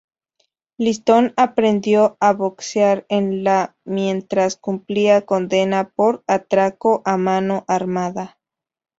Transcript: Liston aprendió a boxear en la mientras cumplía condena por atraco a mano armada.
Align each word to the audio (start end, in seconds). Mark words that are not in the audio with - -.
Liston 0.79 1.31
aprendió 1.37 2.17
a 2.19 2.33
boxear 2.33 3.05
en 3.07 3.43
la 3.43 3.75
mientras 3.85 4.55
cumplía 4.55 5.27
condena 5.27 5.91
por 5.95 6.23
atraco 6.25 7.03
a 7.05 7.17
mano 7.17 7.65
armada. 7.67 8.39